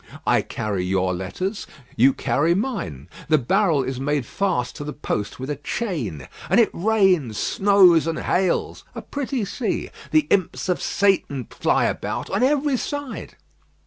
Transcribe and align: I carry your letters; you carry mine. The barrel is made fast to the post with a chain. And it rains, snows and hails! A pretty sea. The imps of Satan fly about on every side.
I 0.25 0.41
carry 0.41 0.83
your 0.83 1.13
letters; 1.13 1.67
you 1.95 2.11
carry 2.11 2.55
mine. 2.55 3.07
The 3.29 3.37
barrel 3.37 3.83
is 3.83 3.99
made 3.99 4.25
fast 4.25 4.75
to 4.77 4.83
the 4.83 4.93
post 4.93 5.39
with 5.39 5.51
a 5.51 5.57
chain. 5.57 6.27
And 6.49 6.59
it 6.59 6.71
rains, 6.73 7.37
snows 7.37 8.07
and 8.07 8.17
hails! 8.17 8.83
A 8.95 9.03
pretty 9.03 9.45
sea. 9.45 9.91
The 10.09 10.25
imps 10.31 10.69
of 10.69 10.81
Satan 10.81 11.45
fly 11.51 11.85
about 11.85 12.31
on 12.31 12.41
every 12.41 12.77
side. 12.77 13.35